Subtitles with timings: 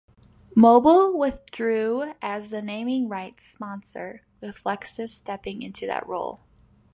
[0.57, 6.39] Mobil withdrew as the naming-rights sponsor, with Lexus stepping in to that role.